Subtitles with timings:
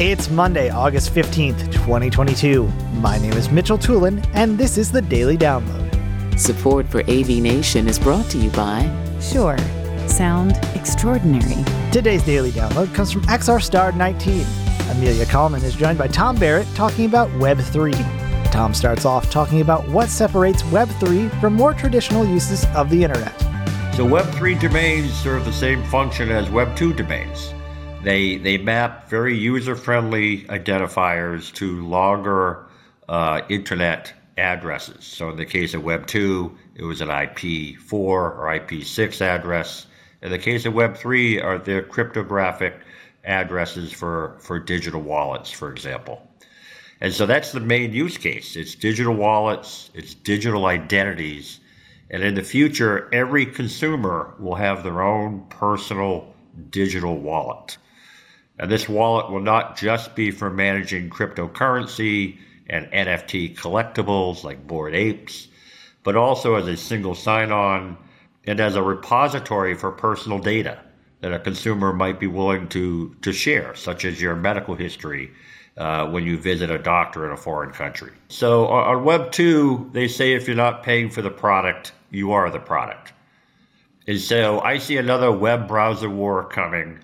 [0.00, 2.64] It's Monday, August 15th, 2022.
[2.94, 6.36] My name is Mitchell Tulin, and this is the Daily Download.
[6.36, 9.56] Support for AV Nation is brought to you by Shure,
[10.08, 11.64] Sound extraordinary.
[11.92, 14.44] Today's Daily Download comes from XR Star 19.
[14.90, 17.94] Amelia Kallman is joined by Tom Barrett talking about Web3.
[18.50, 23.38] Tom starts off talking about what separates Web3 from more traditional uses of the internet.
[23.94, 27.54] So Web3 domains serve the same function as Web2 domains.
[28.04, 32.66] They they map very user friendly identifiers to longer
[33.08, 35.04] uh, internet addresses.
[35.06, 39.86] So in the case of Web two, it was an IP4 or IP6 address.
[40.20, 42.74] In the case of Web three, are the cryptographic
[43.24, 46.28] addresses for for digital wallets, for example.
[47.00, 48.54] And so that's the main use case.
[48.54, 51.60] It's digital wallets, it's digital identities.
[52.10, 56.34] And in the future, every consumer will have their own personal
[56.68, 57.78] digital wallet.
[58.58, 64.94] And this wallet will not just be for managing cryptocurrency and NFT collectibles like Bored
[64.94, 65.48] Apes,
[66.02, 67.96] but also as a single sign on
[68.46, 70.80] and as a repository for personal data
[71.20, 75.30] that a consumer might be willing to, to share, such as your medical history
[75.76, 78.12] uh, when you visit a doctor in a foreign country.
[78.28, 82.32] So on, on Web 2, they say if you're not paying for the product, you
[82.32, 83.12] are the product.
[84.06, 87.00] And so I see another web browser war coming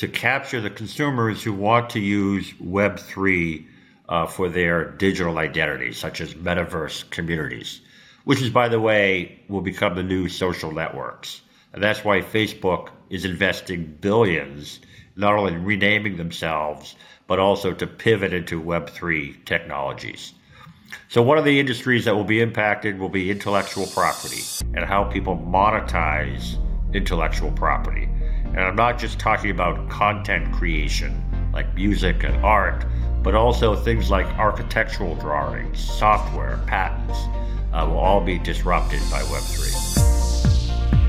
[0.00, 3.66] to capture the consumers who want to use Web3
[4.08, 7.82] uh, for their digital identity, such as metaverse communities,
[8.24, 11.42] which is, by the way, will become the new social networks.
[11.74, 14.80] And that's why Facebook is investing billions,
[15.16, 20.32] not only in renaming themselves, but also to pivot into Web3 technologies.
[21.08, 24.40] So, one of the industries that will be impacted will be intellectual property
[24.74, 26.56] and how people monetize
[26.94, 28.08] intellectual property.
[28.44, 32.84] And I'm not just talking about content creation, like music and art,
[33.22, 37.18] but also things like architectural drawings, software, patents,
[37.72, 39.70] uh, will all be disrupted by Web3.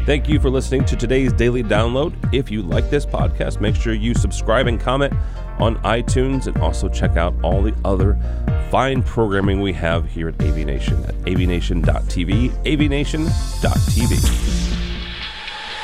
[0.06, 2.14] Thank you for listening to today's daily download.
[2.34, 5.14] If you like this podcast, make sure you subscribe and comment
[5.60, 8.18] on iTunes and also check out all the other
[8.72, 14.81] fine programming we have here at AV Nation at avnation.tv, avnation.tv